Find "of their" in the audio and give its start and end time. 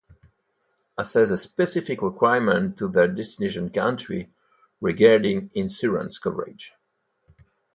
2.81-3.07